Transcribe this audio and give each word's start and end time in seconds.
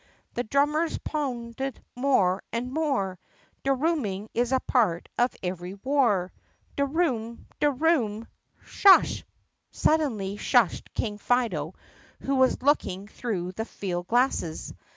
The 0.33 0.43
drummers 0.43 0.97
pounded 0.97 1.79
more 1.95 2.41
and 2.51 2.71
more, 2.73 3.19
De 3.61 3.71
rooming 3.71 4.29
is 4.33 4.51
a 4.51 4.59
part 4.59 5.07
of 5.15 5.35
every 5.43 5.75
war. 5.75 6.33
De 6.75 6.83
room! 6.83 7.45
de 7.59 7.69
room!— 7.69 8.27
"Shush!" 8.65 9.23
suddenly 9.69 10.37
shushed 10.37 10.91
King 10.95 11.19
Fido 11.19 11.75
who 12.21 12.33
was 12.33 12.63
looking 12.63 13.07
through 13.09 13.53
his 13.55 13.67
field 13.69 14.07
glasses. 14.07 14.73